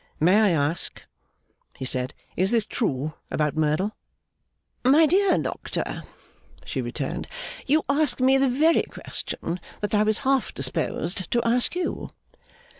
[0.19, 1.03] 'May I ask,'
[1.75, 3.95] he said, 'is this true about Merdle?'
[4.83, 6.01] 'My dear doctor,'
[6.65, 7.27] she returned,
[7.67, 12.09] 'you ask me the very question that I was half disposed to ask you.